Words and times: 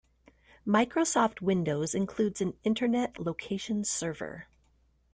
Microsoft 0.65 1.41
Windows 1.43 1.93
includes 1.93 2.41
an 2.41 2.57
Internet 2.63 3.19
Location 3.19 3.83
Server. 3.83 4.47